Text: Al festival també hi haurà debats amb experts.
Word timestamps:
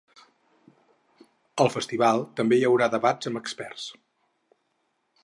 Al 1.65 1.69
festival 1.75 2.25
també 2.41 2.59
hi 2.61 2.65
haurà 2.71 2.87
debats 2.97 3.31
amb 3.33 3.41
experts. 3.43 3.87